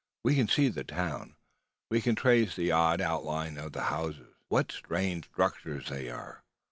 [0.23, 1.35] We can see the town.
[1.91, 4.33] We can trace the odd outlines of the houses.
[4.47, 6.43] What strange structures they are!